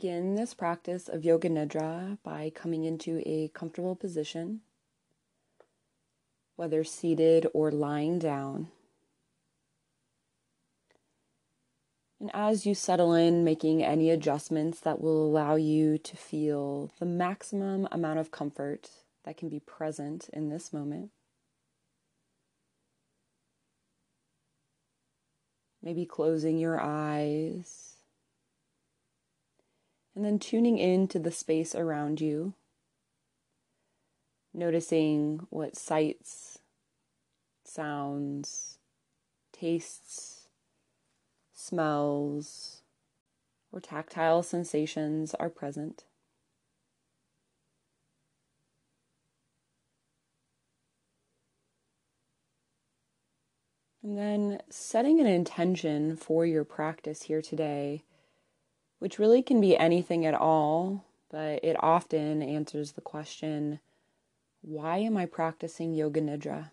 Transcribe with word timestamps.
Begin 0.00 0.34
this 0.34 0.54
practice 0.54 1.10
of 1.10 1.26
Yoga 1.26 1.50
Nidra 1.50 2.16
by 2.22 2.50
coming 2.54 2.84
into 2.84 3.22
a 3.26 3.48
comfortable 3.48 3.94
position, 3.94 4.62
whether 6.56 6.82
seated 6.84 7.46
or 7.52 7.70
lying 7.70 8.18
down. 8.18 8.68
And 12.18 12.30
as 12.32 12.64
you 12.64 12.74
settle 12.74 13.12
in, 13.12 13.44
making 13.44 13.84
any 13.84 14.08
adjustments 14.08 14.80
that 14.80 15.02
will 15.02 15.22
allow 15.22 15.56
you 15.56 15.98
to 15.98 16.16
feel 16.16 16.90
the 16.98 17.04
maximum 17.04 17.86
amount 17.92 18.20
of 18.20 18.30
comfort 18.30 18.88
that 19.24 19.36
can 19.36 19.50
be 19.50 19.60
present 19.60 20.30
in 20.32 20.48
this 20.48 20.72
moment. 20.72 21.10
Maybe 25.82 26.06
closing 26.06 26.58
your 26.58 26.80
eyes 26.80 27.96
and 30.14 30.24
then 30.24 30.38
tuning 30.38 30.78
into 30.78 31.18
the 31.18 31.30
space 31.30 31.74
around 31.74 32.20
you, 32.20 32.54
noticing 34.52 35.46
what 35.50 35.76
sights, 35.76 36.58
sounds, 37.64 38.78
tastes, 39.52 40.48
smells, 41.52 42.82
or 43.72 43.80
tactile 43.80 44.42
sensations 44.42 45.34
are 45.34 45.50
present. 45.50 46.04
And 54.02 54.16
then 54.16 54.62
setting 54.70 55.20
an 55.20 55.26
intention 55.26 56.16
for 56.16 56.46
your 56.46 56.64
practice 56.64 57.24
here 57.24 57.42
today 57.42 58.02
which 59.00 59.18
really 59.18 59.42
can 59.42 59.60
be 59.60 59.76
anything 59.76 60.24
at 60.24 60.34
all, 60.34 61.04
but 61.30 61.64
it 61.64 61.76
often 61.80 62.42
answers 62.42 62.92
the 62.92 63.00
question 63.00 63.80
why 64.62 64.98
am 64.98 65.16
I 65.16 65.24
practicing 65.24 65.94
Yoga 65.94 66.20
Nidra? 66.20 66.70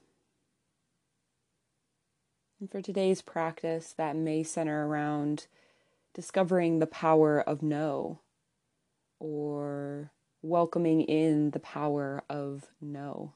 And 2.60 2.70
for 2.70 2.82
today's 2.82 3.22
practice, 3.22 3.94
that 3.98 4.18
may 4.18 4.44
center 4.44 4.86
around 4.86 5.48
discovering 6.14 6.80
the 6.80 6.88
power 6.88 7.40
of 7.40 7.64
no 7.64 8.20
or 9.20 10.12
welcoming 10.42 11.02
in 11.02 11.52
the 11.52 11.60
power 11.60 12.24
of 12.30 12.66
no. 12.82 13.32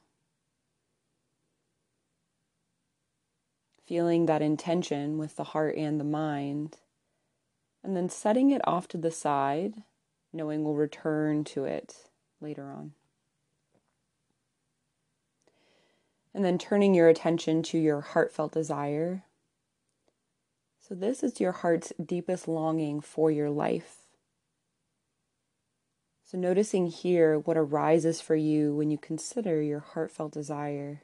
Feeling 3.86 4.26
that 4.26 4.42
intention 4.42 5.18
with 5.18 5.38
the 5.38 5.46
heart 5.46 5.78
and 5.78 5.98
the 5.98 6.04
mind 6.04 6.78
and 7.84 7.96
then 7.96 8.10
setting 8.10 8.52
it 8.52 8.62
off 8.66 8.88
to 8.90 8.98
the 8.98 9.12
side, 9.12 9.84
knowing 10.32 10.64
we'll 10.64 10.76
return 10.76 11.44
to 11.44 11.66
it 11.66 12.10
later 12.40 12.72
on. 12.72 12.94
And 16.34 16.46
then 16.46 16.58
turning 16.58 16.94
your 16.94 17.10
attention 17.10 17.62
to 17.64 17.78
your 17.78 18.02
heartfelt 18.02 18.54
desire. 18.54 19.24
So, 20.80 20.96
this 20.96 21.24
is 21.24 21.40
your 21.40 21.52
heart's 21.52 21.92
deepest 22.04 22.48
longing 22.48 23.02
for 23.02 23.30
your 23.30 23.50
life. 23.50 23.98
So, 26.24 26.38
noticing 26.38 26.88
here 26.88 27.38
what 27.38 27.58
arises 27.58 28.22
for 28.22 28.36
you 28.36 28.74
when 28.76 28.90
you 28.92 28.98
consider 28.98 29.62
your 29.62 29.82
heartfelt 29.82 30.32
desire. 30.32 31.04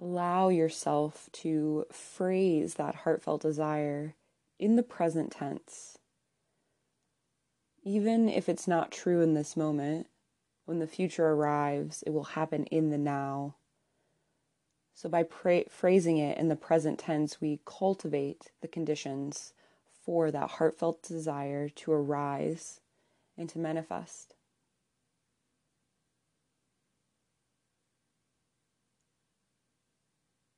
Allow 0.00 0.50
yourself 0.50 1.28
to 1.32 1.86
phrase 1.90 2.74
that 2.74 2.94
heartfelt 2.96 3.42
desire 3.42 4.14
in 4.58 4.76
the 4.76 4.82
present 4.82 5.32
tense. 5.32 5.98
Even 7.82 8.28
if 8.28 8.48
it's 8.48 8.66
not 8.66 8.90
true 8.90 9.20
in 9.20 9.34
this 9.34 9.56
moment, 9.56 10.08
when 10.64 10.78
the 10.78 10.86
future 10.86 11.28
arrives, 11.28 12.02
it 12.02 12.10
will 12.10 12.24
happen 12.24 12.64
in 12.66 12.90
the 12.90 12.98
now. 12.98 13.54
So, 14.94 15.08
by 15.08 15.22
pra- 15.22 15.68
phrasing 15.68 16.16
it 16.16 16.38
in 16.38 16.48
the 16.48 16.56
present 16.56 16.98
tense, 16.98 17.40
we 17.40 17.60
cultivate 17.64 18.50
the 18.62 18.68
conditions 18.68 19.52
for 20.02 20.30
that 20.30 20.52
heartfelt 20.52 21.02
desire 21.02 21.68
to 21.68 21.92
arise 21.92 22.80
and 23.36 23.48
to 23.50 23.58
manifest. 23.58 24.34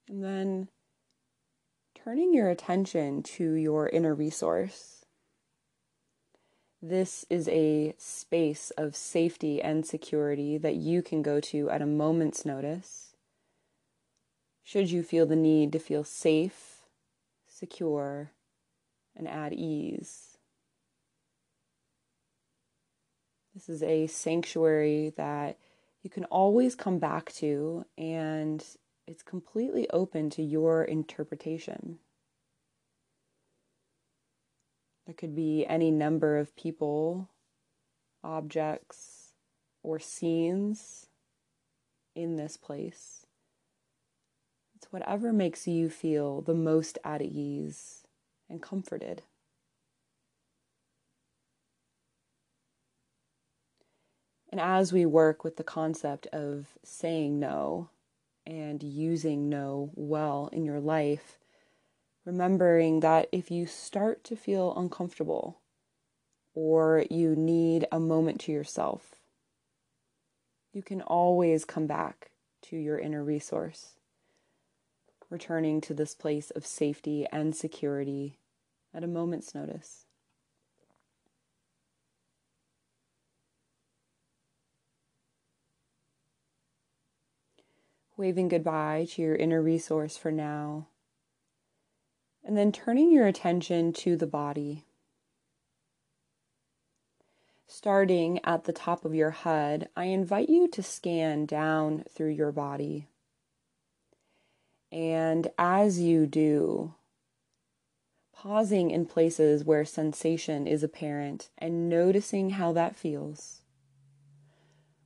And 0.08 0.24
then 0.24 0.68
turning 2.08 2.32
your 2.32 2.48
attention 2.48 3.22
to 3.22 3.52
your 3.52 3.86
inner 3.90 4.14
resource. 4.14 5.04
This 6.80 7.26
is 7.28 7.46
a 7.48 7.94
space 7.98 8.72
of 8.78 8.96
safety 8.96 9.60
and 9.60 9.84
security 9.84 10.56
that 10.56 10.76
you 10.76 11.02
can 11.02 11.20
go 11.20 11.38
to 11.40 11.68
at 11.68 11.82
a 11.82 11.86
moment's 11.86 12.46
notice. 12.46 13.14
Should 14.64 14.90
you 14.90 15.02
feel 15.02 15.26
the 15.26 15.36
need 15.36 15.70
to 15.72 15.78
feel 15.78 16.02
safe, 16.02 16.86
secure, 17.46 18.32
and 19.14 19.28
at 19.28 19.52
ease. 19.52 20.38
This 23.52 23.68
is 23.68 23.82
a 23.82 24.06
sanctuary 24.06 25.12
that 25.18 25.58
you 26.02 26.08
can 26.08 26.24
always 26.24 26.74
come 26.74 26.98
back 26.98 27.32
to 27.32 27.84
and 27.98 28.64
it's 29.08 29.22
completely 29.22 29.88
open 29.88 30.28
to 30.28 30.42
your 30.42 30.84
interpretation. 30.84 31.98
There 35.06 35.14
could 35.14 35.34
be 35.34 35.64
any 35.66 35.90
number 35.90 36.36
of 36.36 36.54
people, 36.54 37.30
objects, 38.22 39.32
or 39.82 39.98
scenes 39.98 41.06
in 42.14 42.36
this 42.36 42.58
place. 42.58 43.24
It's 44.76 44.92
whatever 44.92 45.32
makes 45.32 45.66
you 45.66 45.88
feel 45.88 46.42
the 46.42 46.54
most 46.54 46.98
at 47.02 47.22
ease 47.22 48.02
and 48.50 48.60
comforted. 48.60 49.22
And 54.50 54.60
as 54.60 54.92
we 54.92 55.06
work 55.06 55.44
with 55.44 55.56
the 55.56 55.64
concept 55.64 56.26
of 56.26 56.66
saying 56.84 57.40
no, 57.40 57.88
and 58.48 58.82
using 58.82 59.50
no 59.50 59.90
well 59.94 60.48
in 60.52 60.64
your 60.64 60.80
life, 60.80 61.38
remembering 62.24 63.00
that 63.00 63.28
if 63.30 63.50
you 63.50 63.66
start 63.66 64.24
to 64.24 64.34
feel 64.34 64.74
uncomfortable 64.74 65.58
or 66.54 67.04
you 67.10 67.36
need 67.36 67.86
a 67.92 68.00
moment 68.00 68.40
to 68.40 68.50
yourself, 68.50 69.16
you 70.72 70.82
can 70.82 71.02
always 71.02 71.66
come 71.66 71.86
back 71.86 72.30
to 72.62 72.76
your 72.76 72.98
inner 72.98 73.22
resource, 73.22 73.96
returning 75.28 75.82
to 75.82 75.92
this 75.92 76.14
place 76.14 76.50
of 76.50 76.66
safety 76.66 77.26
and 77.30 77.54
security 77.54 78.38
at 78.94 79.04
a 79.04 79.06
moment's 79.06 79.54
notice. 79.54 80.06
Waving 88.18 88.48
goodbye 88.48 89.06
to 89.08 89.22
your 89.22 89.36
inner 89.36 89.62
resource 89.62 90.16
for 90.16 90.32
now, 90.32 90.88
and 92.44 92.58
then 92.58 92.72
turning 92.72 93.12
your 93.12 93.28
attention 93.28 93.92
to 93.92 94.16
the 94.16 94.26
body. 94.26 94.84
Starting 97.68 98.40
at 98.44 98.64
the 98.64 98.72
top 98.72 99.04
of 99.04 99.14
your 99.14 99.30
head, 99.30 99.88
I 99.96 100.06
invite 100.06 100.48
you 100.48 100.66
to 100.68 100.82
scan 100.82 101.46
down 101.46 102.02
through 102.10 102.30
your 102.30 102.50
body. 102.50 103.06
And 104.90 105.48
as 105.56 106.00
you 106.00 106.26
do, 106.26 106.94
pausing 108.32 108.90
in 108.90 109.06
places 109.06 109.64
where 109.64 109.84
sensation 109.84 110.66
is 110.66 110.82
apparent 110.82 111.50
and 111.58 111.88
noticing 111.88 112.50
how 112.50 112.72
that 112.72 112.96
feels 112.96 113.60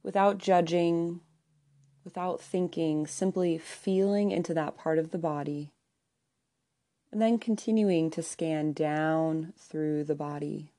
without 0.03 0.39
judging 0.39 1.21
without 2.05 2.41
thinking, 2.41 3.07
simply 3.07 3.59
feeling 3.59 4.31
into 4.31 4.53
that 4.55 4.77
part 4.77 4.99
of 4.99 5.11
the 5.11 5.19
body, 5.19 5.71
and 7.11 7.21
then 7.21 7.39
continuing 7.39 8.11
to 8.11 8.23
scan 8.23 8.73
down 8.73 9.53
through 9.59 10.05
the 10.05 10.15
body. 10.15 10.71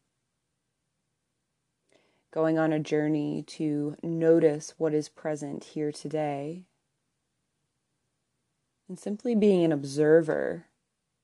Going 2.31 2.57
on 2.57 2.73
a 2.73 2.79
journey 2.79 3.43
to 3.47 3.95
notice 4.01 4.73
what 4.77 4.93
is 4.93 5.07
present 5.07 5.63
here 5.63 5.91
today, 5.91 6.63
and 8.89 8.97
simply 8.99 9.35
being 9.35 9.63
an 9.63 9.71
observer 9.71 10.65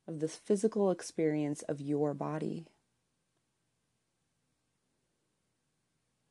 of 0.08 0.20
this 0.20 0.36
physical 0.36 0.92
experience 0.92 1.62
of 1.64 1.82
your 1.82 2.14
body. 2.14 2.66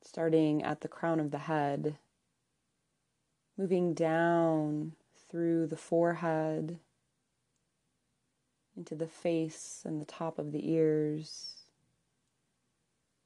Starting 0.01 0.63
at 0.63 0.81
the 0.81 0.87
crown 0.87 1.19
of 1.19 1.31
the 1.31 1.37
head 1.39 1.97
moving 3.59 3.93
down 3.93 4.93
through 5.29 5.67
the 5.67 5.75
forehead, 5.75 6.79
into 8.77 8.95
the 8.95 9.05
face 9.05 9.81
and 9.83 9.99
the 9.99 10.05
top 10.05 10.39
of 10.39 10.53
the 10.53 10.71
ears, 10.71 11.55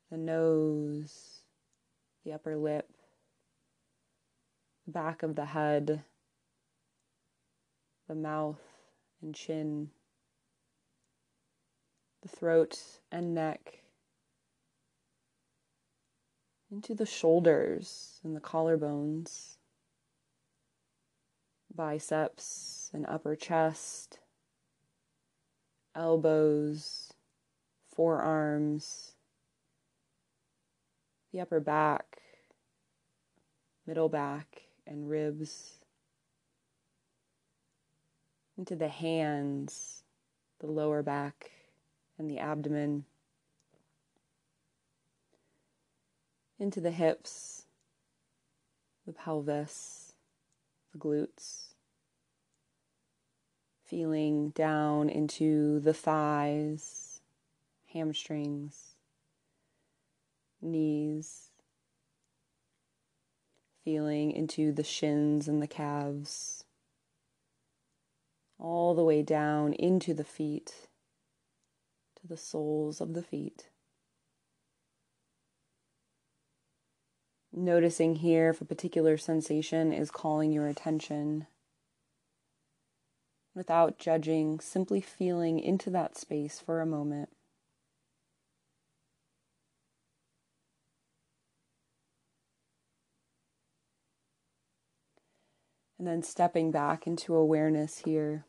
the 0.09 0.18
nose, 0.18 1.41
the 2.25 2.33
upper 2.33 2.56
lip, 2.56 2.89
the 4.88 4.91
back 4.91 5.21
of 5.21 5.35
the 5.35 5.45
head, 5.45 6.01
the 8.07 8.15
mouth 8.15 8.59
and 9.21 9.35
chin, 9.35 9.91
the 12.24 12.27
throat 12.27 12.81
and 13.12 13.35
neck, 13.35 13.81
into 16.71 16.95
the 16.95 17.06
shoulders 17.06 18.19
and 18.24 18.35
the 18.35 18.41
collarbones, 18.41 19.57
biceps 21.75 22.90
and 22.94 23.06
upper 23.08 23.36
chest, 23.36 24.20
elbows, 25.96 27.14
forearms, 27.96 29.14
the 31.31 31.40
upper 31.40 31.60
back, 31.60 32.18
middle 33.88 34.10
back, 34.10 34.62
and 34.86 35.10
ribs, 35.10 35.80
into 38.58 38.76
the 38.76 38.88
hands, 38.88 40.04
the 40.60 40.68
lower 40.68 41.02
back, 41.02 41.52
and 42.18 42.30
the 42.30 42.40
abdomen, 42.40 43.06
into 46.60 46.80
the 46.80 46.92
hips, 46.92 47.66
the 49.08 49.14
pelvis, 49.14 50.03
the 50.94 51.00
glutes, 51.00 51.74
feeling 53.84 54.50
down 54.51 55.10
into 55.10 55.80
the 55.81 55.94
thighs, 55.94 57.22
hamstrings 57.92 58.94
knees, 60.63 61.50
feeling 63.84 64.31
into 64.31 64.72
the 64.72 64.84
shins 64.84 65.48
and 65.48 65.62
the 65.62 65.68
calves, 65.68 66.63
all 68.57 68.95
the 68.95 69.04
way 69.04 69.22
down 69.22 69.74
into 69.74 70.13
the 70.13 70.24
feet, 70.24 70.88
to 72.19 72.28
the 72.28 72.38
soles 72.38 73.01
of 73.01 73.13
the 73.13 73.24
feet. 73.24 73.69
Noticing 77.56 78.16
here 78.16 78.50
if 78.50 78.62
a 78.62 78.66
particular 78.66 79.16
sensation 79.16 79.94
is 79.94 80.10
calling 80.10 80.52
your 80.52 80.68
attention. 80.68 81.46
Without 83.54 84.00
judging, 84.00 84.60
simply 84.60 85.02
feeling 85.02 85.60
into 85.60 85.92
that 85.92 86.18
space 86.18 86.60
for 86.60 86.82
a 86.82 86.88
moment. 86.88 87.30
And 96.00 96.08
then 96.08 96.24
stepping 96.24 96.72
back 96.72 97.06
into 97.06 97.36
awareness 97.36 98.00
here. 98.00 98.46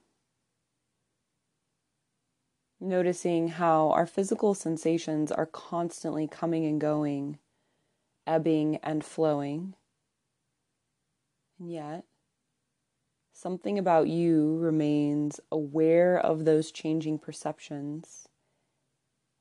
Noticing 2.80 3.48
how 3.48 3.90
our 3.90 4.06
physical 4.06 4.54
sensations 4.54 5.30
are 5.30 5.44
constantly 5.44 6.26
coming 6.26 6.64
and 6.64 6.80
going, 6.80 7.38
ebbing 8.26 8.76
and 8.82 9.04
flowing. 9.04 9.74
And 11.58 11.70
yet, 11.70 12.04
something 13.32 13.78
about 13.78 14.08
you 14.08 14.56
remains 14.58 15.40
aware 15.50 16.18
of 16.18 16.44
those 16.44 16.70
changing 16.70 17.18
perceptions, 17.18 18.28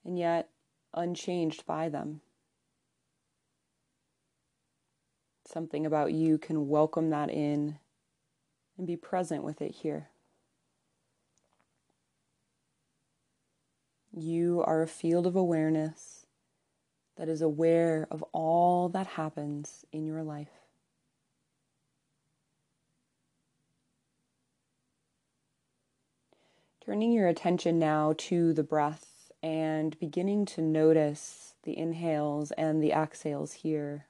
and 0.05 0.17
yet 0.17 0.49
unchanged 0.93 1.65
by 1.65 1.89
them. 1.89 2.21
Something 5.45 5.85
about 5.85 6.13
you 6.13 6.37
can 6.37 6.67
welcome 6.67 7.09
that 7.09 7.29
in 7.29 7.77
and 8.77 8.87
be 8.87 8.95
present 8.95 9.43
with 9.43 9.61
it 9.61 9.71
here. 9.75 10.09
You 14.15 14.63
are 14.65 14.81
a 14.81 14.87
field 14.87 15.25
of 15.25 15.35
awareness 15.35 16.22
that 17.17 17.29
is 17.29 17.41
aware 17.41 18.07
of 18.09 18.23
all 18.31 18.89
that 18.89 19.07
happens 19.07 19.85
in 19.91 20.05
your 20.05 20.23
life. 20.23 20.49
Turning 26.85 27.13
your 27.13 27.27
attention 27.27 27.79
now 27.79 28.13
to 28.17 28.51
the 28.53 28.63
breath 28.63 29.31
and 29.41 29.97
beginning 29.99 30.45
to 30.45 30.61
notice 30.61 31.53
the 31.63 31.77
inhales 31.77 32.51
and 32.51 32.83
the 32.83 32.91
exhales 32.91 33.53
here. 33.53 34.07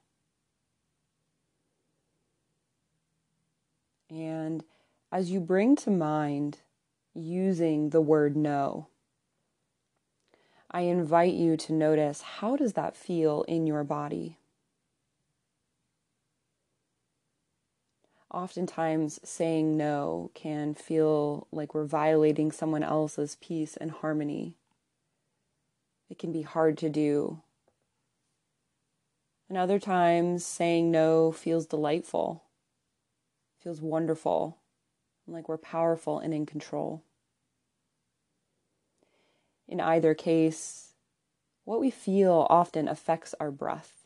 And 4.10 4.64
as 5.12 5.30
you 5.30 5.40
bring 5.40 5.76
to 5.78 5.92
mind 5.92 6.60
using 7.14 7.90
the 7.90 8.02
word 8.02 8.36
no, 8.36 8.88
I 10.74 10.82
invite 10.82 11.34
you 11.34 11.56
to 11.58 11.74
notice 11.74 12.22
how 12.22 12.56
does 12.56 12.74
that 12.74 12.96
feel 12.96 13.44
in 13.44 13.68
your 13.68 13.84
body? 13.84 14.38
Oftentimes, 18.34 19.20
saying 19.24 19.78
no 19.78 20.32
can 20.34 20.74
feel 20.74 21.48
like 21.52 21.76
we're 21.76 21.86
violating 21.86 22.52
someone 22.52 22.84
else's 22.84 23.38
peace 23.40 23.78
and 23.78 23.92
harmony. 23.92 24.56
It 26.10 26.18
can 26.18 26.32
be 26.32 26.42
hard 26.42 26.78
to 26.80 26.90
do. 26.90 27.42
And 29.48 29.58
other 29.58 29.78
times, 29.78 30.44
saying 30.44 30.90
no 30.90 31.32
feels 31.32 31.68
delightful 31.68 32.44
feels 33.64 33.82
wonderful, 33.82 34.58
like 35.26 35.48
we're 35.48 35.58
powerful 35.58 36.20
and 36.20 36.34
in 36.34 36.46
control. 36.46 37.02
In 39.68 39.80
either 39.80 40.14
case, 40.14 40.94
what 41.66 41.80
we 41.80 41.90
feel 41.90 42.46
often 42.50 42.88
affects 42.88 43.34
our 43.40 43.52
breath. 43.52 44.06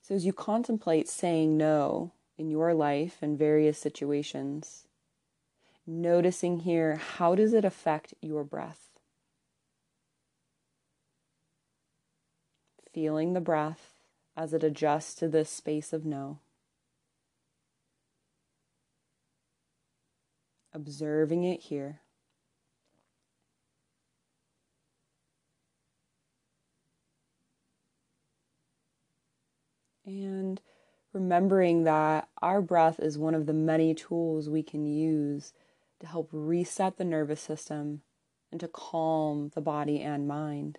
So, 0.00 0.14
as 0.14 0.24
you 0.24 0.32
contemplate 0.32 1.08
saying 1.08 1.56
no 1.56 2.12
in 2.38 2.50
your 2.50 2.74
life 2.74 3.18
and 3.20 3.38
various 3.38 3.78
situations, 3.78 4.86
noticing 5.86 6.60
here 6.60 6.96
how 6.96 7.34
does 7.34 7.52
it 7.52 7.64
affect 7.64 8.14
your 8.20 8.44
breath? 8.44 9.00
Feeling 12.92 13.34
the 13.34 13.40
breath 13.40 13.94
as 14.36 14.52
it 14.52 14.64
adjusts 14.64 15.14
to 15.16 15.28
this 15.28 15.50
space 15.50 15.92
of 15.92 16.04
no. 16.04 16.38
observing 20.72 21.44
it 21.44 21.62
here. 21.62 22.00
And 30.10 30.60
remembering 31.12 31.84
that 31.84 32.28
our 32.42 32.60
breath 32.60 32.98
is 32.98 33.16
one 33.16 33.34
of 33.34 33.46
the 33.46 33.52
many 33.52 33.94
tools 33.94 34.48
we 34.48 34.62
can 34.62 34.84
use 34.84 35.52
to 36.00 36.06
help 36.06 36.28
reset 36.32 36.96
the 36.96 37.04
nervous 37.04 37.40
system 37.40 38.02
and 38.50 38.60
to 38.60 38.66
calm 38.66 39.52
the 39.54 39.60
body 39.60 40.00
and 40.00 40.26
mind. 40.26 40.78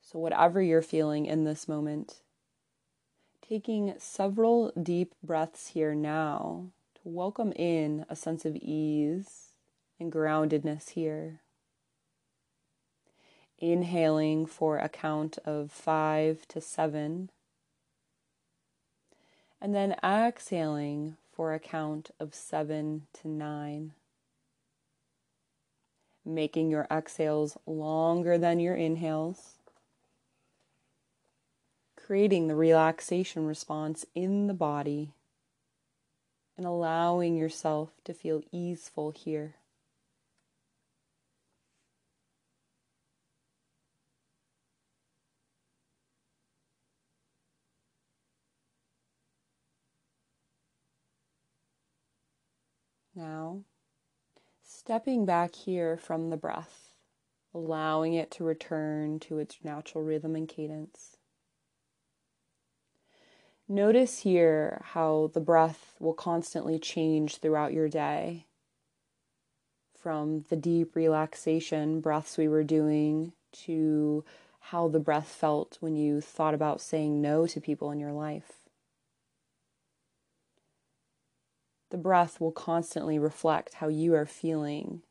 So, 0.00 0.18
whatever 0.18 0.60
you're 0.60 0.82
feeling 0.82 1.26
in 1.26 1.44
this 1.44 1.68
moment, 1.68 2.22
taking 3.46 3.94
several 3.98 4.72
deep 4.80 5.14
breaths 5.22 5.68
here 5.68 5.94
now 5.94 6.72
to 6.96 7.02
welcome 7.04 7.52
in 7.52 8.04
a 8.08 8.16
sense 8.16 8.44
of 8.44 8.56
ease 8.56 9.50
and 10.00 10.10
groundedness 10.10 10.90
here. 10.90 11.41
Inhaling 13.62 14.44
for 14.44 14.76
a 14.76 14.90
count 14.90 15.38
of 15.46 15.70
five 15.70 16.46
to 16.48 16.60
seven, 16.60 17.30
and 19.58 19.74
then 19.74 19.96
exhaling 20.04 21.16
for 21.32 21.54
a 21.54 21.58
count 21.58 22.10
of 22.20 22.34
seven 22.34 23.06
to 23.14 23.28
nine. 23.28 23.92
Making 26.24 26.70
your 26.70 26.86
exhales 26.90 27.56
longer 27.64 28.36
than 28.36 28.60
your 28.60 28.74
inhales 28.74 29.54
creating 32.12 32.48
the 32.48 32.54
relaxation 32.54 33.46
response 33.46 34.04
in 34.14 34.46
the 34.46 34.54
body 34.54 35.14
and 36.56 36.66
allowing 36.66 37.36
yourself 37.36 37.90
to 38.04 38.12
feel 38.12 38.42
easeful 38.52 39.12
here. 39.12 39.54
Now, 53.14 53.62
stepping 54.62 55.24
back 55.26 55.54
here 55.54 55.96
from 55.96 56.30
the 56.30 56.36
breath 56.36 56.92
allowing 57.54 58.14
it 58.14 58.30
to 58.32 58.44
return 58.44 59.18
to 59.20 59.38
its 59.38 59.58
natural 59.62 60.04
rhythm 60.04 60.34
and 60.34 60.48
cadence. 60.48 61.16
Notice 63.68 64.20
here 64.20 64.82
how 64.84 65.30
the 65.32 65.40
breath 65.40 65.94
will 65.98 66.14
constantly 66.14 66.78
change 66.78 67.38
throughout 67.38 67.72
your 67.72 67.88
day. 67.88 68.46
From 69.98 70.44
the 70.48 70.56
deep 70.56 70.96
relaxation 70.96 72.00
breaths 72.00 72.36
we 72.36 72.48
were 72.48 72.64
doing 72.64 73.32
to 73.64 74.24
how 74.66 74.88
the 74.88 74.98
breath 74.98 75.28
felt 75.28 75.78
when 75.80 75.94
you 75.94 76.20
thought 76.20 76.54
about 76.54 76.80
saying 76.80 77.20
no 77.20 77.46
to 77.46 77.60
people 77.60 77.90
in 77.90 78.00
your 78.00 78.12
life. 78.12 78.61
The 81.92 81.98
breath 81.98 82.40
will 82.40 82.52
constantly 82.52 83.18
reflect 83.18 83.74
how 83.74 83.88
you 83.88 84.14
are 84.14 84.24
feeling 84.24 85.02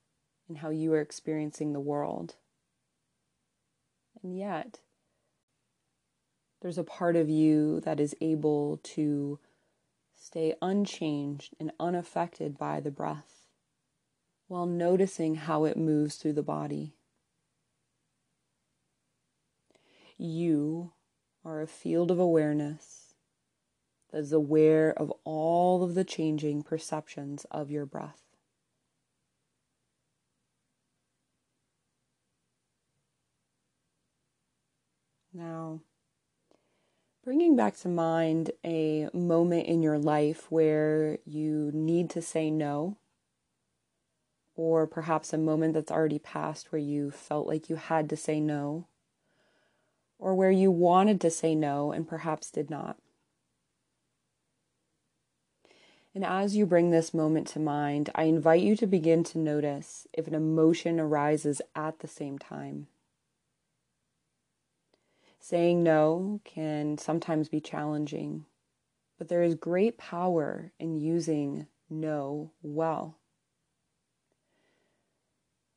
and 0.50 0.58
how 0.58 0.72
you 0.72 0.92
are 0.94 1.00
experiencing 1.00 1.74
the 1.74 1.80
world. 1.80 2.38
And 4.24 4.36
yet, 4.36 4.80
there's 6.60 6.80
a 6.80 6.84
part 6.84 7.16
of 7.16 7.30
you 7.30 7.82
that 7.82 8.00
is 8.00 8.16
able 8.20 8.78
to 8.78 9.38
stay 10.16 10.56
unchanged 10.60 11.54
and 11.60 11.72
unaffected 11.80 12.58
by 12.58 12.80
the 12.80 12.90
breath 12.90 13.46
while 14.48 14.66
noticing 14.66 15.36
how 15.36 15.66
it 15.66 15.78
moves 15.78 16.16
through 16.16 16.34
the 16.34 16.42
body. 16.42 16.96
You 20.18 20.94
are 21.46 21.62
a 21.62 21.68
field 21.68 22.10
of 22.10 22.18
awareness 22.18 23.01
that 24.12 24.20
is 24.20 24.34
aware 24.34 24.94
of 24.98 25.12
all 25.24 25.84
of 25.84 25.96
the 25.96 26.04
changing 26.04 26.64
perceptions 26.64 27.46
of 27.52 27.72
your 27.72 27.86
breath. 27.86 28.22
Now, 35.34 35.80
bringing 37.24 37.56
back 37.56 37.78
to 37.78 37.88
mind 37.88 38.52
a 38.66 39.08
moment 39.14 39.66
in 39.68 39.82
your 39.82 39.98
life 39.98 40.52
where 40.52 41.20
you 41.26 41.72
need 41.74 42.10
to 42.10 42.22
say 42.22 42.52
no, 42.52 42.98
or 44.56 44.86
perhaps 44.86 45.32
a 45.32 45.38
moment 45.38 45.74
that's 45.74 45.92
already 45.92 46.20
passed 46.20 46.72
where 46.72 46.82
you 46.82 47.12
felt 47.12 47.48
like 47.48 47.70
you 47.70 47.78
had 47.78 48.10
to 48.10 48.18
say 48.18 48.42
no, 48.42 48.88
or 50.20 50.36
where 50.36 50.52
you 50.52 50.70
wanted 50.70 51.22
to 51.22 51.32
say 51.32 51.56
no 51.56 51.94
and 51.94 52.08
perhaps 52.10 52.52
did 52.52 52.70
not. 52.70 52.98
And 56.14 56.26
as 56.26 56.58
you 56.58 56.66
bring 56.66 56.92
this 56.92 57.14
moment 57.14 57.48
to 57.50 57.60
mind, 57.60 58.10
I 58.14 58.24
invite 58.24 58.62
you 58.62 58.76
to 58.78 58.88
begin 58.88 59.24
to 59.26 59.38
notice 59.38 60.08
if 60.12 60.28
an 60.28 60.36
emotion 60.36 61.00
arises 61.00 61.62
at 61.74 62.00
the 62.00 62.08
same 62.08 62.38
time. 62.38 62.88
Saying 65.40 65.82
no 65.82 66.42
can 66.44 66.98
sometimes 66.98 67.48
be 67.48 67.62
challenging, 67.62 68.46
but 69.18 69.30
there 69.30 69.42
is 69.42 69.56
great 69.56 69.98
power 69.98 70.74
in 70.80 71.00
using 71.00 71.68
no 71.90 72.52
well. 72.62 73.18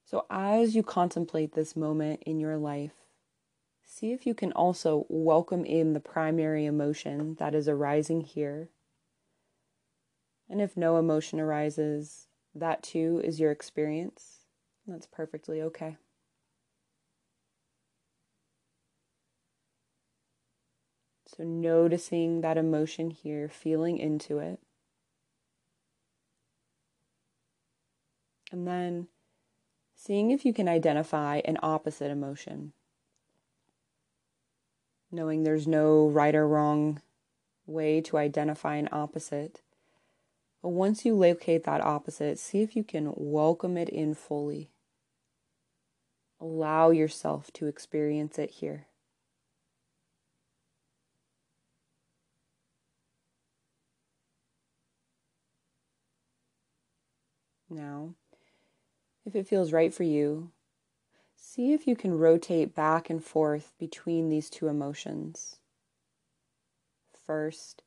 So, 0.05 0.27
as 0.29 0.75
you 0.77 0.83
contemplate 0.83 1.55
this 1.55 1.77
moment 1.77 2.23
in 2.27 2.41
your 2.41 2.57
life, 2.57 2.93
see 3.85 4.13
if 4.13 4.27
you 4.27 4.35
can 4.35 4.53
also 4.53 5.07
welcome 5.09 5.65
in 5.65 5.93
the 5.93 6.01
primary 6.01 6.67
emotion 6.67 7.37
that 7.37 7.55
is 7.55 7.69
arising 7.69 8.21
here 8.21 8.69
and 10.55 10.63
if 10.63 10.77
no 10.77 10.99
emotion 10.99 11.41
arises, 11.41 12.29
that 12.55 12.81
too 12.81 13.21
is 13.25 13.41
your 13.41 13.51
experience. 13.51 14.47
That's 14.87 15.09
perfectly 15.09 15.61
okay. 15.61 15.97
So, 21.27 21.43
noticing 21.43 22.41
that 22.43 22.57
emotion 22.57 23.11
here, 23.11 23.49
feeling 23.49 23.99
into 23.99 24.39
it. 24.39 24.61
And 28.53 28.65
then 28.65 29.09
seeing 29.97 30.31
if 30.31 30.45
you 30.45 30.55
can 30.55 30.69
identify 30.69 31.41
an 31.45 31.59
opposite 31.65 32.13
emotion. 32.13 32.75
Knowing 35.11 35.43
there's 35.43 35.67
no 35.67 36.07
right 36.07 36.37
or 36.37 36.47
wrong 36.47 37.03
way 37.67 38.01
to 38.03 38.19
identify 38.19 38.77
an 38.77 38.89
opposite, 38.93 39.61
but 40.65 40.71
once 40.71 41.05
you 41.05 41.15
locate 41.15 41.65
that 41.65 41.83
opposite, 41.83 42.39
see 42.39 42.63
if 42.63 42.75
you 42.75 42.83
can 42.83 43.13
welcome 43.17 43.77
it 43.77 43.91
in 43.91 44.15
fully. 44.15 44.71
Allow 46.41 46.89
yourself 46.89 47.53
to 47.53 47.67
experience 47.67 48.39
it 48.39 48.49
here. 48.49 48.87
Now, 57.69 58.15
if 59.27 59.37
it 59.37 59.47
feels 59.47 59.71
right 59.71 59.93
for 59.93 60.05
you, 60.05 60.51
see 61.37 61.75
if 61.75 61.87
you 61.87 61.95
can 61.95 62.17
rotate 62.17 62.75
back 62.75 63.11
and 63.11 63.23
forth 63.23 63.75
between 63.79 64.31
these 64.31 64.49
two 64.49 64.69
emotions. 64.69 65.57
First, 67.27 67.83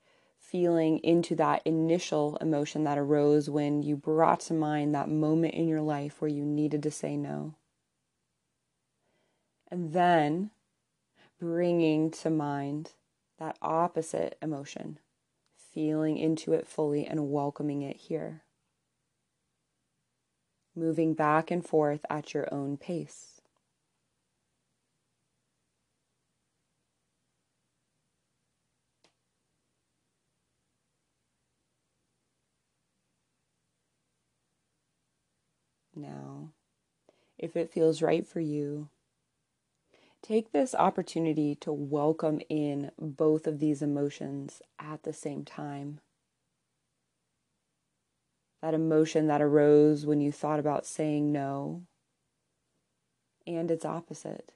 feeling 0.50 1.00
into 1.00 1.36
that 1.36 1.62
initial 1.66 2.38
emotion 2.40 2.86
that 2.86 2.98
arose 2.98 3.50
when 3.50 3.84
you 3.84 3.98
brought 3.98 4.40
to 4.40 4.54
mind 4.54 4.96
that 4.96 5.10
moment 5.10 5.54
in 5.54 5.68
your 5.68 5.82
life 5.82 6.22
where 6.22 6.30
you 6.30 6.46
needed 6.46 6.82
to 6.84 6.92
say 6.92 7.18
no. 7.18 7.56
And 9.70 9.92
then 9.92 10.52
bringing 11.38 12.12
to 12.12 12.30
mind 12.30 12.94
that 13.40 13.58
opposite 13.62 14.38
emotion, 14.42 15.00
feeling 15.74 16.18
into 16.18 16.54
it 16.54 16.66
fully 16.66 17.06
and 17.06 17.30
welcoming 17.30 17.82
it 17.82 17.98
here. 17.98 18.44
Moving 20.76 21.14
back 21.14 21.52
and 21.52 21.66
forth 21.66 22.06
at 22.10 22.34
your 22.34 22.52
own 22.54 22.78
pace. 22.78 23.37
Now, 35.98 36.52
if 37.38 37.56
it 37.56 37.72
feels 37.72 38.02
right 38.02 38.26
for 38.26 38.40
you, 38.40 38.90
take 40.22 40.52
this 40.52 40.74
opportunity 40.76 41.56
to 41.56 41.72
welcome 41.72 42.42
in 42.50 42.92
both 43.00 43.48
of 43.48 43.60
these 43.60 43.82
emotions 43.82 44.62
at 44.80 45.04
the 45.04 45.14
same 45.14 45.44
time. 45.44 46.00
That 48.62 48.74
emotion 48.74 49.28
that 49.28 49.42
arose 49.42 50.06
when 50.06 50.20
you 50.20 50.32
thought 50.32 50.60
about 50.60 50.86
saying 50.86 51.32
no, 51.32 51.84
and 53.46 53.72
its 53.72 53.86
opposite. 53.86 54.54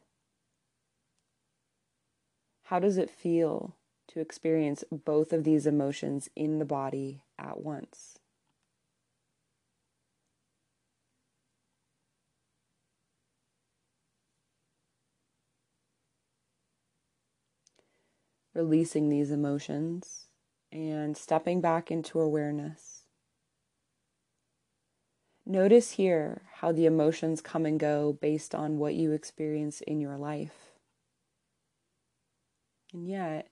How 2.64 2.80
does 2.80 2.98
it 2.98 3.10
feel 3.10 3.76
to 4.08 4.20
experience 4.20 4.84
both 4.92 5.34
of 5.34 5.44
these 5.44 5.68
emotions 5.68 6.30
in 6.36 6.60
the 6.60 6.66
body 6.66 7.22
at 7.38 7.62
once? 7.62 8.21
Releasing 18.54 19.10
these 19.10 19.32
emotions 19.32 20.28
and 20.72 21.16
stepping 21.18 21.62
back 21.62 21.92
into 21.92 22.20
awareness. 22.20 23.04
Notice 25.46 25.92
here 25.92 26.44
how 26.56 26.72
the 26.72 26.86
emotions 26.86 27.42
come 27.42 27.66
and 27.66 27.80
go 27.80 28.18
based 28.22 28.54
on 28.54 28.78
what 28.78 28.94
you 28.94 29.12
experience 29.12 29.82
in 29.82 30.00
your 30.00 30.18
life. 30.18 30.72
And 32.94 33.08
yet, 33.08 33.48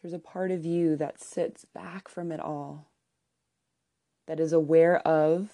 there's 0.00 0.14
a 0.14 0.18
part 0.18 0.50
of 0.50 0.64
you 0.64 0.96
that 0.96 1.20
sits 1.20 1.64
back 1.64 2.08
from 2.08 2.30
it 2.30 2.40
all, 2.40 2.90
that 4.26 4.38
is 4.38 4.52
aware 4.52 4.98
of, 4.98 5.50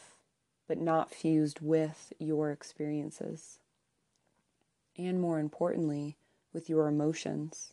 but 0.69 0.79
not 0.79 1.15
fused 1.15 1.61
with 1.61 2.13
your 2.19 2.51
experiences. 2.51 3.59
And 4.99 5.21
more 5.21 5.39
importantly, 5.39 6.17
with 6.53 6.69
your 6.69 6.87
emotions 6.87 7.73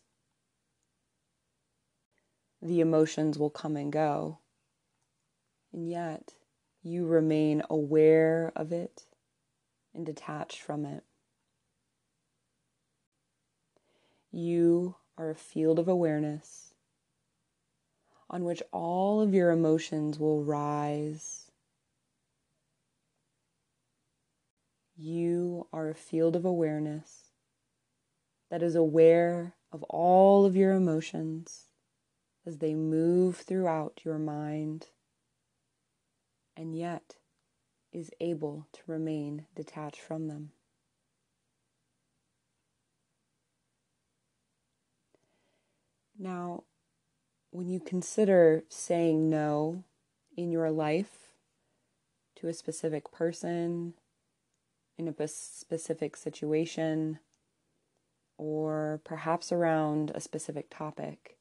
the 2.62 2.80
emotions 2.80 3.38
will 3.38 3.50
come 3.50 3.76
and 3.76 3.92
go. 3.92 4.38
And 5.72 5.88
yet, 5.88 6.34
you 6.82 7.06
remain 7.06 7.62
aware 7.70 8.52
of 8.56 8.72
it 8.72 9.04
and 9.94 10.04
detached 10.04 10.60
from 10.60 10.84
it. 10.84 11.04
You 14.32 14.96
are 15.16 15.30
a 15.30 15.34
field 15.34 15.78
of 15.78 15.88
awareness 15.88 16.74
on 18.28 18.44
which 18.44 18.62
all 18.72 19.20
of 19.20 19.34
your 19.34 19.50
emotions 19.50 20.18
will 20.18 20.44
rise. 20.44 21.50
You 24.96 25.66
are 25.72 25.88
a 25.88 25.94
field 25.94 26.36
of 26.36 26.44
awareness 26.44 27.30
that 28.50 28.62
is 28.62 28.74
aware 28.74 29.54
of 29.72 29.82
all 29.84 30.44
of 30.44 30.54
your 30.54 30.72
emotions 30.72 31.69
as 32.50 32.58
they 32.58 32.74
move 32.74 33.36
throughout 33.36 34.00
your 34.04 34.18
mind 34.18 34.88
and 36.56 36.76
yet 36.76 37.14
is 37.92 38.10
able 38.18 38.66
to 38.72 38.80
remain 38.88 39.46
detached 39.54 40.00
from 40.00 40.26
them. 40.26 40.50
Now, 46.18 46.64
when 47.52 47.68
you 47.68 47.78
consider 47.78 48.64
saying 48.68 49.30
no 49.30 49.84
in 50.36 50.50
your 50.50 50.72
life 50.72 51.32
to 52.34 52.48
a 52.48 52.52
specific 52.52 53.12
person, 53.12 53.94
in 54.98 55.06
a 55.06 55.28
specific 55.28 56.16
situation, 56.16 57.20
or 58.36 59.00
perhaps 59.04 59.52
around 59.52 60.10
a 60.16 60.20
specific 60.20 60.68
topic, 60.68 61.36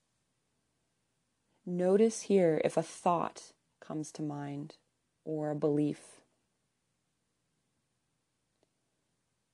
notice 1.66 2.24
here 2.24 2.62
if 2.64 2.78
a 2.78 2.84
thought 2.84 3.52
comes 3.80 4.12
to 4.14 4.22
mind 4.22 4.76
or 5.26 5.52
a 5.52 5.56
belief. 5.56 6.22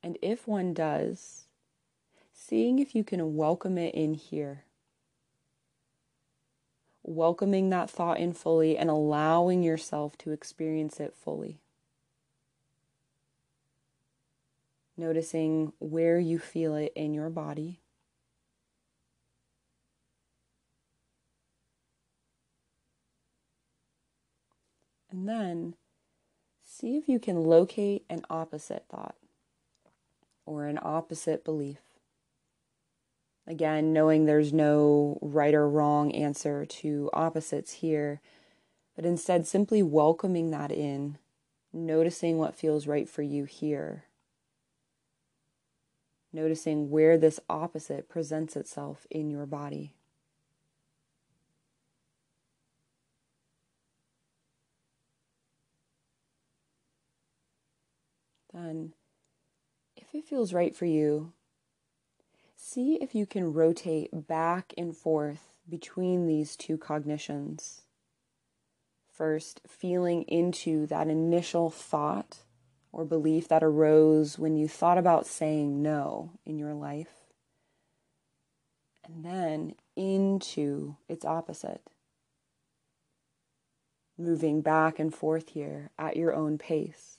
And 0.03 0.17
if 0.21 0.47
one 0.47 0.73
does, 0.73 1.45
seeing 2.31 2.79
if 2.79 2.93
you 2.93 3.03
can 3.03 3.35
welcome 3.35 3.77
it 3.77 3.95
in 3.95 4.13
here 4.13 4.65
welcoming 7.05 7.69
that 7.69 7.89
thought 7.89 8.19
in 8.19 8.33
fully 8.33 8.77
and 8.77 8.89
allowing 8.89 9.61
yourself 9.63 10.17
to 10.17 10.31
experience 10.31 10.99
it 10.99 11.13
fully. 11.15 11.59
Noticing 14.97 15.73
where 15.79 16.19
you 16.19 16.39
feel 16.39 16.75
it 16.75 16.93
in 16.95 17.13
your 17.13 17.29
body. 17.29 17.79
And 25.15 25.29
then 25.29 25.75
see 26.61 26.97
if 26.97 27.07
you 27.07 27.19
can 27.19 27.45
locate 27.45 28.03
an 28.09 28.25
opposite 28.29 28.83
thought 28.89 29.15
or 30.45 30.65
an 30.65 30.77
opposite 30.81 31.45
belief. 31.45 31.77
Again, 33.47 33.93
knowing 33.93 34.25
there's 34.25 34.51
no 34.51 35.17
right 35.21 35.53
or 35.53 35.69
wrong 35.69 36.11
answer 36.11 36.65
to 36.65 37.09
opposites 37.13 37.73
here, 37.73 38.19
but 38.93 39.05
instead 39.05 39.47
simply 39.47 39.81
welcoming 39.81 40.51
that 40.51 40.71
in, 40.71 41.17
noticing 41.71 42.37
what 42.37 42.53
feels 42.53 42.85
right 42.85 43.07
for 43.07 43.21
you 43.21 43.45
here, 43.45 44.03
noticing 46.33 46.89
where 46.89 47.17
this 47.17 47.39
opposite 47.49 48.09
presents 48.09 48.57
itself 48.57 49.07
in 49.09 49.29
your 49.29 49.45
body. 49.45 49.93
Then, 58.55 58.93
if 59.97 60.15
it 60.15 60.23
feels 60.23 60.53
right 60.53 60.73
for 60.73 60.85
you, 60.85 61.33
see 62.55 62.95
if 63.01 63.13
you 63.13 63.25
can 63.25 63.51
rotate 63.51 64.27
back 64.27 64.73
and 64.77 64.95
forth 64.95 65.57
between 65.69 66.25
these 66.25 66.55
two 66.55 66.77
cognitions. 66.77 67.81
First, 69.11 69.59
feeling 69.67 70.23
into 70.23 70.87
that 70.87 71.09
initial 71.09 71.69
thought 71.69 72.37
or 72.93 73.03
belief 73.03 73.49
that 73.49 73.61
arose 73.61 74.39
when 74.39 74.55
you 74.55 74.69
thought 74.69 74.97
about 74.97 75.27
saying 75.27 75.81
no 75.81 76.31
in 76.45 76.57
your 76.57 76.73
life, 76.73 77.25
and 79.03 79.25
then 79.25 79.75
into 79.97 80.95
its 81.09 81.25
opposite. 81.25 81.81
Moving 84.17 84.61
back 84.61 84.97
and 84.97 85.13
forth 85.13 85.49
here 85.49 85.91
at 85.99 86.15
your 86.15 86.33
own 86.33 86.57
pace. 86.57 87.17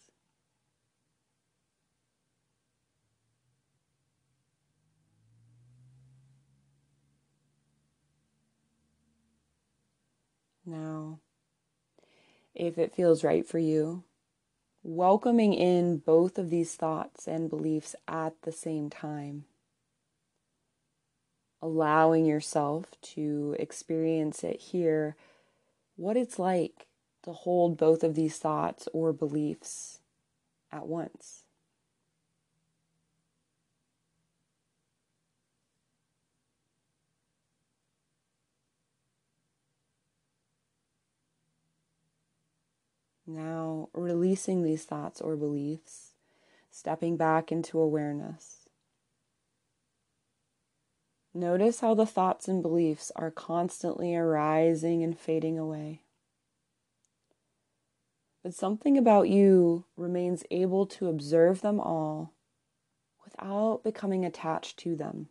Now, 10.66 11.20
if 12.52 12.76
it 12.76 12.94
feels 12.94 13.22
right 13.22 13.46
for 13.46 13.60
you, 13.60 14.02
welcoming 14.82 15.54
in 15.54 15.98
both 15.98 16.38
of 16.38 16.50
these 16.50 16.74
thoughts 16.74 17.28
and 17.28 17.48
beliefs 17.48 17.94
at 18.08 18.34
the 18.42 18.52
same 18.52 18.90
time. 18.90 19.44
Allowing 21.62 22.26
yourself 22.26 23.00
to 23.14 23.54
experience 23.58 24.42
it 24.42 24.60
here, 24.60 25.16
what 25.94 26.16
it's 26.16 26.38
like 26.38 26.86
to 27.22 27.32
hold 27.32 27.76
both 27.76 28.02
of 28.04 28.14
these 28.14 28.38
thoughts 28.38 28.88
or 28.92 29.12
beliefs 29.12 30.00
at 30.72 30.86
once. 30.86 31.45
Now, 43.26 43.88
releasing 43.92 44.62
these 44.62 44.84
thoughts 44.84 45.20
or 45.20 45.34
beliefs, 45.34 46.12
stepping 46.70 47.16
back 47.16 47.50
into 47.50 47.80
awareness. 47.80 48.68
Notice 51.34 51.80
how 51.80 51.94
the 51.94 52.06
thoughts 52.06 52.46
and 52.48 52.62
beliefs 52.62 53.12
are 53.16 53.30
constantly 53.30 54.14
arising 54.14 55.02
and 55.02 55.18
fading 55.18 55.58
away. 55.58 56.02
But 58.42 58.54
something 58.54 58.96
about 58.96 59.28
you 59.28 59.84
remains 59.96 60.44
able 60.52 60.86
to 60.86 61.08
observe 61.08 61.62
them 61.62 61.80
all 61.80 62.32
without 63.24 63.82
becoming 63.82 64.24
attached 64.24 64.78
to 64.78 64.94
them, 64.94 65.28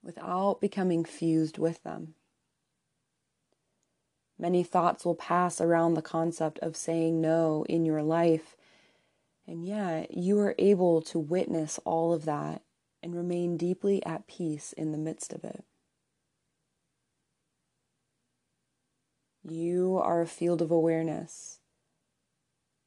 without 0.00 0.60
becoming 0.60 1.04
fused 1.04 1.58
with 1.58 1.82
them. 1.82 2.14
Many 4.40 4.62
thoughts 4.62 5.04
will 5.04 5.14
pass 5.14 5.60
around 5.60 5.94
the 5.94 6.02
concept 6.02 6.58
of 6.60 6.74
saying 6.74 7.20
no 7.20 7.66
in 7.68 7.84
your 7.84 8.02
life. 8.02 8.56
And 9.46 9.66
yet, 9.66 10.16
you 10.16 10.38
are 10.38 10.54
able 10.58 11.02
to 11.02 11.18
witness 11.18 11.78
all 11.84 12.14
of 12.14 12.24
that 12.24 12.62
and 13.02 13.14
remain 13.14 13.58
deeply 13.58 14.02
at 14.06 14.26
peace 14.26 14.72
in 14.72 14.92
the 14.92 14.98
midst 14.98 15.34
of 15.34 15.44
it. 15.44 15.62
You 19.42 20.00
are 20.02 20.22
a 20.22 20.26
field 20.26 20.62
of 20.62 20.70
awareness 20.70 21.58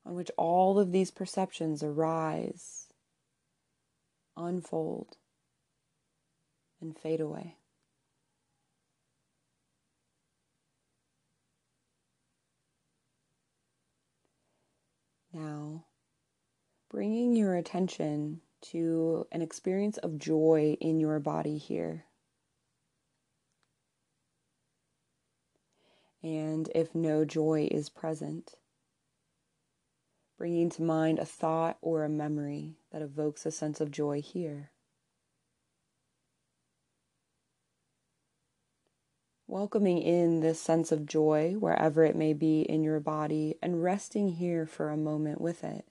on 0.08 0.16
which 0.16 0.32
all 0.38 0.80
of 0.80 0.92
these 0.92 1.12
perceptions 1.12 1.84
arise, 1.84 2.88
unfold, 4.36 5.18
and 6.82 6.98
fade 6.98 7.22
away. 7.22 7.58
Now, 15.34 15.86
bringing 16.92 17.36
your 17.36 17.56
attention 17.56 18.42
to 18.62 19.26
an 19.32 19.42
experience 19.42 19.98
of 19.98 20.20
joy 20.20 20.78
in 20.80 21.00
your 21.00 21.20
body 21.20 21.58
here. 21.58 22.06
And 26.22 26.70
if 26.76 26.94
no 26.94 27.26
joy 27.26 27.68
is 27.72 27.90
present, 27.90 28.54
bringing 30.38 30.70
to 30.70 30.84
mind 30.84 31.18
a 31.18 31.26
thought 31.26 31.78
or 31.82 32.04
a 32.04 32.10
memory 32.10 32.78
that 32.92 33.02
evokes 33.02 33.46
a 33.48 33.52
sense 33.52 33.82
of 33.82 33.90
joy 33.90 34.22
here. 34.22 34.73
Welcoming 39.54 40.02
in 40.02 40.40
this 40.40 40.60
sense 40.60 40.92
of 40.92 41.06
joy 41.06 41.54
wherever 41.60 42.04
it 42.04 42.16
may 42.16 42.34
be 42.34 42.62
in 42.62 42.84
your 42.84 43.00
body 43.00 43.56
and 43.62 43.84
resting 43.84 44.30
here 44.30 44.66
for 44.66 44.90
a 44.90 44.98
moment 44.98 45.40
with 45.40 45.64
it. 45.64 45.86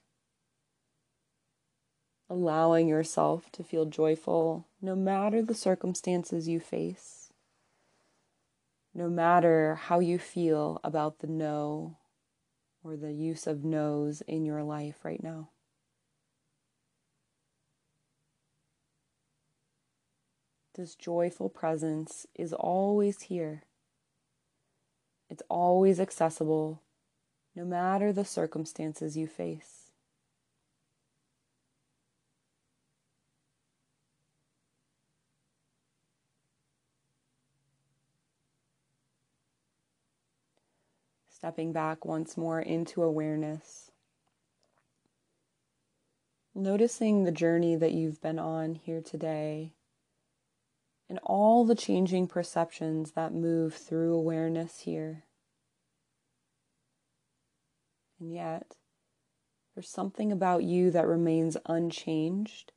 Allowing 2.28 2.88
yourself 2.88 3.52
to 3.52 3.62
feel 3.62 3.84
joyful 3.84 4.66
no 4.80 4.96
matter 4.96 5.40
the 5.40 5.54
circumstances 5.54 6.48
you 6.48 6.58
face, 6.58 7.32
no 8.92 9.08
matter 9.08 9.76
how 9.76 10.00
you 10.00 10.18
feel 10.18 10.80
about 10.82 11.20
the 11.20 11.28
no 11.28 11.98
or 12.82 12.96
the 12.96 13.12
use 13.12 13.46
of 13.46 13.62
no's 13.62 14.22
in 14.22 14.44
your 14.44 14.64
life 14.64 15.04
right 15.04 15.22
now. 15.22 15.50
this 20.74 20.94
joyful 20.94 21.48
presence 21.48 22.26
is 22.34 22.52
always 22.52 23.22
here. 23.22 23.64
It's 25.28 25.42
always 25.48 26.00
accessible, 26.00 26.82
no 27.54 27.64
matter 27.64 28.12
the 28.12 28.24
circumstances 28.24 29.16
you 29.16 29.26
face. 29.26 29.90
Stepping 41.28 41.72
back 41.72 42.04
once 42.04 42.36
more 42.36 42.60
into 42.60 43.02
awareness. 43.02 43.90
Noticing 46.54 47.24
the 47.24 47.32
journey 47.32 47.74
that 47.74 47.92
you've 47.92 48.22
been 48.22 48.38
on 48.38 48.76
here 48.76 49.00
today 49.00 49.72
and 51.12 51.20
all 51.24 51.66
the 51.66 51.74
changing 51.74 52.26
perceptions 52.26 53.10
that 53.10 53.34
move 53.34 53.74
through 53.74 54.14
awareness 54.14 54.80
here. 54.80 55.24
And 58.18 58.32
yet, 58.32 58.76
there's 59.74 59.90
something 59.90 60.32
about 60.32 60.62
you 60.62 60.90
that 60.90 61.06
remains 61.06 61.58
unchanged 61.66 62.72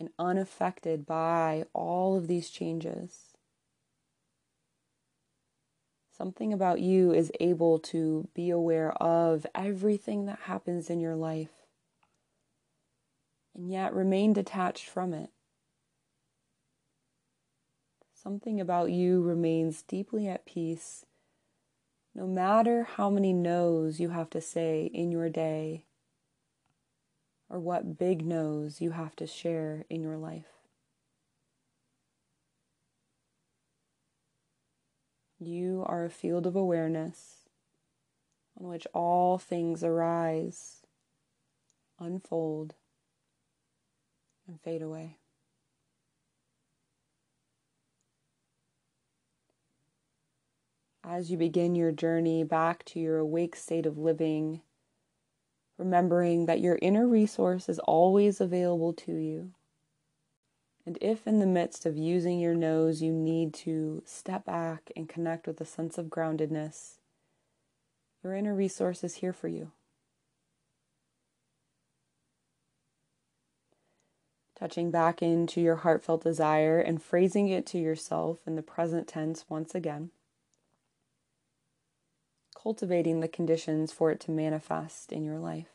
and 0.00 0.08
unaffected 0.18 1.06
by 1.06 1.66
all 1.72 2.16
of 2.16 2.26
these 2.26 2.50
changes. 2.50 3.36
Something 6.10 6.52
about 6.52 6.80
you 6.80 7.12
is 7.12 7.30
able 7.38 7.78
to 7.78 8.26
be 8.34 8.50
aware 8.50 8.94
of 9.00 9.46
everything 9.54 10.26
that 10.26 10.40
happens 10.46 10.90
in 10.90 10.98
your 10.98 11.14
life 11.14 11.68
and 13.54 13.70
yet 13.70 13.94
remain 13.94 14.32
detached 14.32 14.88
from 14.88 15.14
it. 15.14 15.30
Something 18.24 18.60
about 18.60 18.90
you 18.90 19.22
remains 19.22 19.82
deeply 19.82 20.26
at 20.26 20.46
peace 20.46 21.06
no 22.14 22.26
matter 22.26 22.84
how 22.84 23.10
many 23.10 23.32
no's 23.32 23.98
you 23.98 24.10
have 24.10 24.30
to 24.30 24.40
say 24.40 24.88
in 24.94 25.10
your 25.10 25.28
day 25.28 25.84
or 27.50 27.58
what 27.58 27.98
big 27.98 28.24
no's 28.24 28.80
you 28.80 28.92
have 28.92 29.16
to 29.16 29.26
share 29.26 29.84
in 29.90 30.00
your 30.00 30.16
life. 30.16 30.46
You 35.40 35.82
are 35.86 36.04
a 36.04 36.10
field 36.10 36.46
of 36.46 36.54
awareness 36.54 37.40
on 38.58 38.68
which 38.68 38.86
all 38.94 39.36
things 39.36 39.82
arise, 39.82 40.82
unfold, 41.98 42.74
and 44.46 44.60
fade 44.60 44.80
away. 44.80 45.16
As 51.06 51.30
you 51.30 51.36
begin 51.36 51.74
your 51.74 51.92
journey 51.92 52.44
back 52.44 52.82
to 52.86 52.98
your 52.98 53.18
awake 53.18 53.56
state 53.56 53.84
of 53.84 53.98
living, 53.98 54.62
remembering 55.76 56.46
that 56.46 56.60
your 56.60 56.78
inner 56.80 57.06
resource 57.06 57.68
is 57.68 57.78
always 57.80 58.40
available 58.40 58.94
to 58.94 59.12
you. 59.12 59.50
And 60.86 60.96
if 61.02 61.26
in 61.26 61.40
the 61.40 61.46
midst 61.46 61.84
of 61.84 61.98
using 61.98 62.40
your 62.40 62.54
no's 62.54 63.02
you 63.02 63.12
need 63.12 63.52
to 63.54 64.02
step 64.06 64.46
back 64.46 64.90
and 64.96 65.06
connect 65.06 65.46
with 65.46 65.60
a 65.60 65.66
sense 65.66 65.98
of 65.98 66.06
groundedness, 66.06 66.94
your 68.22 68.34
inner 68.34 68.54
resource 68.54 69.04
is 69.04 69.16
here 69.16 69.34
for 69.34 69.48
you. 69.48 69.72
Touching 74.58 74.90
back 74.90 75.20
into 75.20 75.60
your 75.60 75.76
heartfelt 75.76 76.22
desire 76.22 76.78
and 76.78 77.02
phrasing 77.02 77.48
it 77.48 77.66
to 77.66 77.78
yourself 77.78 78.38
in 78.46 78.56
the 78.56 78.62
present 78.62 79.06
tense 79.06 79.44
once 79.50 79.74
again. 79.74 80.10
Cultivating 82.64 83.20
the 83.20 83.28
conditions 83.28 83.92
for 83.92 84.10
it 84.10 84.18
to 84.20 84.30
manifest 84.30 85.12
in 85.12 85.22
your 85.22 85.38
life. 85.38 85.68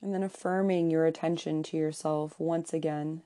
And 0.00 0.14
then 0.14 0.22
affirming 0.22 0.90
your 0.90 1.04
attention 1.04 1.62
to 1.64 1.76
yourself 1.76 2.40
once 2.40 2.72
again, 2.72 3.22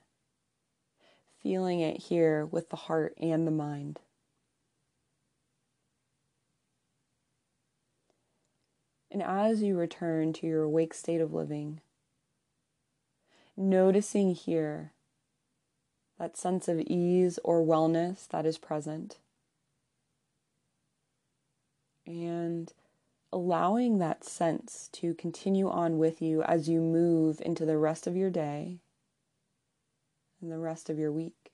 feeling 1.41 1.79
it 1.79 1.99
here 2.09 2.45
with 2.45 2.71
the 2.71 2.77
heart 2.77 3.15
and 3.21 3.47
the 3.47 3.53
mind. 3.53 4.01
And 9.13 9.23
as 9.23 9.63
you 9.63 9.79
return 9.79 10.33
to 10.35 10.47
your 10.47 10.65
awake 10.65 10.93
state 10.93 11.21
of 11.21 11.33
living, 11.33 11.81
noticing 13.57 14.35
here 14.35 14.93
that 16.19 16.37
sense 16.37 16.69
of 16.69 16.81
ease 16.81 17.39
or 17.45 17.63
wellness 17.63 18.27
that 18.29 18.47
is 18.47 18.59
present, 18.59 19.19
and 22.07 22.73
allowing 23.33 23.99
that 23.99 24.25
sense 24.25 24.89
to 24.93 25.13
continue 25.15 25.69
on 25.69 25.99
with 25.99 26.23
you 26.23 26.43
as 26.43 26.69
you 26.69 26.81
move 26.81 27.41
into 27.45 27.67
the 27.67 27.77
rest 27.77 28.07
of 28.07 28.17
your 28.17 28.31
day 28.31 28.79
and 30.41 30.51
the 30.51 30.59
rest 30.59 30.89
of 30.89 30.99
your 30.99 31.13
week. 31.13 31.51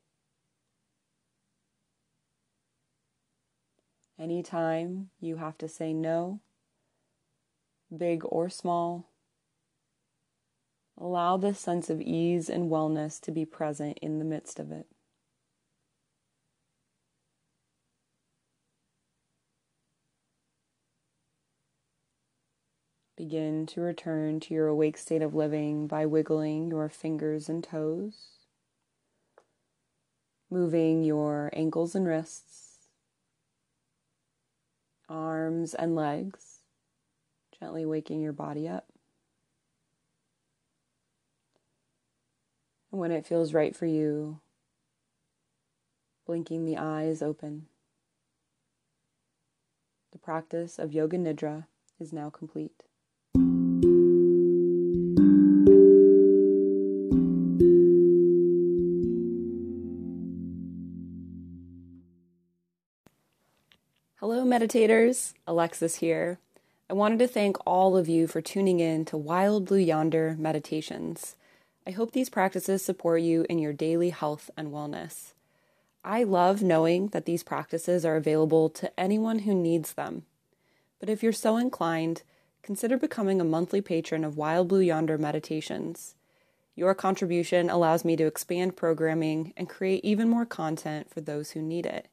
Anytime 4.18 5.10
you 5.20 5.38
have 5.38 5.58
to 5.58 5.68
say 5.68 5.92
no, 5.92 6.38
big 7.96 8.22
or 8.24 8.48
small, 8.48 9.08
allow 11.02 11.36
this 11.36 11.58
sense 11.58 11.90
of 11.90 12.00
ease 12.00 12.48
and 12.48 12.70
wellness 12.70 13.20
to 13.20 13.32
be 13.32 13.44
present 13.44 13.98
in 14.00 14.20
the 14.20 14.24
midst 14.24 14.60
of 14.60 14.70
it. 14.70 14.86
Begin 23.16 23.66
to 23.66 23.80
return 23.80 24.38
to 24.40 24.54
your 24.54 24.68
awake 24.68 24.96
state 24.96 25.22
of 25.22 25.34
living 25.34 25.86
by 25.86 26.06
wiggling 26.06 26.70
your 26.70 26.88
fingers 26.88 27.48
and 27.48 27.62
toes, 27.62 28.30
moving 30.50 31.02
your 31.02 31.50
ankles 31.52 31.94
and 31.94 32.06
wrists, 32.06 32.88
arms 35.08 35.74
and 35.74 35.94
legs, 35.94 36.60
gently 37.58 37.84
waking 37.84 38.20
your 38.20 38.32
body 38.32 38.68
up. 38.68 38.91
And 42.92 43.00
when 43.00 43.10
it 43.10 43.26
feels 43.26 43.54
right 43.54 43.74
for 43.74 43.86
you, 43.86 44.38
blinking 46.26 46.66
the 46.66 46.76
eyes 46.76 47.22
open. 47.22 47.66
The 50.12 50.18
practice 50.18 50.78
of 50.78 50.92
Yoga 50.92 51.16
Nidra 51.16 51.64
is 51.98 52.12
now 52.12 52.28
complete. 52.28 52.84
Hello, 64.20 64.44
meditators. 64.44 65.32
Alexis 65.46 65.96
here. 65.96 66.38
I 66.90 66.92
wanted 66.92 67.18
to 67.20 67.26
thank 67.26 67.56
all 67.66 67.96
of 67.96 68.06
you 68.06 68.26
for 68.26 68.42
tuning 68.42 68.80
in 68.80 69.06
to 69.06 69.16
Wild 69.16 69.64
Blue 69.64 69.78
Yonder 69.78 70.36
Meditations. 70.38 71.36
I 71.86 71.90
hope 71.90 72.12
these 72.12 72.30
practices 72.30 72.84
support 72.84 73.22
you 73.22 73.44
in 73.50 73.58
your 73.58 73.72
daily 73.72 74.10
health 74.10 74.50
and 74.56 74.68
wellness. 74.68 75.32
I 76.04 76.22
love 76.22 76.62
knowing 76.62 77.08
that 77.08 77.26
these 77.26 77.42
practices 77.42 78.04
are 78.04 78.16
available 78.16 78.68
to 78.70 79.00
anyone 79.00 79.40
who 79.40 79.54
needs 79.54 79.94
them. 79.94 80.24
But 81.00 81.08
if 81.08 81.22
you're 81.22 81.32
so 81.32 81.56
inclined, 81.56 82.22
consider 82.62 82.96
becoming 82.96 83.40
a 83.40 83.44
monthly 83.44 83.80
patron 83.80 84.22
of 84.22 84.36
Wild 84.36 84.68
Blue 84.68 84.80
Yonder 84.80 85.18
Meditations. 85.18 86.14
Your 86.76 86.94
contribution 86.94 87.68
allows 87.68 88.04
me 88.04 88.14
to 88.16 88.26
expand 88.26 88.76
programming 88.76 89.52
and 89.56 89.68
create 89.68 90.04
even 90.04 90.28
more 90.28 90.46
content 90.46 91.10
for 91.10 91.20
those 91.20 91.50
who 91.50 91.60
need 91.62 91.86
it. 91.86 92.06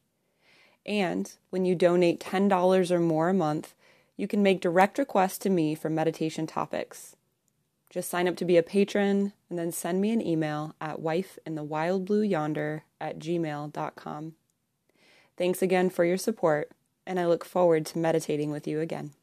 And 0.84 1.32
when 1.52 1.66
you 1.66 1.76
donate 1.76 2.20
$10 2.20 2.92
or 2.92 3.00
more 3.00 3.30
a 3.30 3.34
month, 3.36 3.76
you 4.18 4.28
can 4.28 4.42
make 4.42 4.62
direct 4.62 4.98
requests 4.98 5.38
to 5.40 5.50
me 5.50 5.76
for 5.76 5.90
meditation 5.90 6.48
topics. 6.48 7.16
Just 7.90 8.10
sign 8.10 8.28
up 8.28 8.36
to 8.38 8.46
be 8.46 8.58
a 8.58 8.64
patron 8.64 9.34
and 9.50 9.58
then 9.58 9.72
send 9.72 10.00
me 10.00 10.12
an 10.12 10.26
email 10.26 10.76
at 10.80 10.98
wifeinthewildblueyonder 11.00 12.82
at 13.02 13.20
gmail.com. 13.20 14.34
Thanks 15.38 15.62
again 15.62 15.90
for 15.90 16.06
your 16.06 16.18
support, 16.18 16.72
and 17.08 17.20
I 17.20 17.26
look 17.26 17.46
forward 17.46 17.86
to 17.88 17.98
meditating 17.98 18.52
with 18.52 18.68
you 18.68 18.80
again. 18.82 19.14